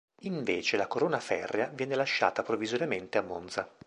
[0.23, 3.69] Invece la Corona ferrea viene lasciata provvisoriamente a Monza.